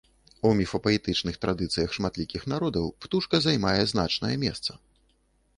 У 0.47 0.51
міфапаэтычных 0.59 1.37
традыцыях 1.43 1.93
шматлікіх 1.97 2.49
народаў 2.53 2.89
птушка 3.05 3.43
займае 3.47 3.77
значнае 3.93 4.33
месца. 4.47 4.71